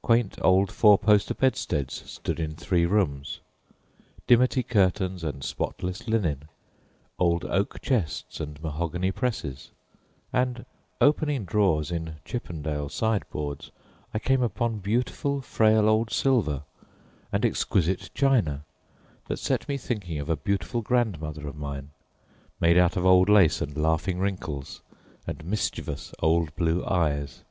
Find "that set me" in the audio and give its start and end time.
19.28-19.76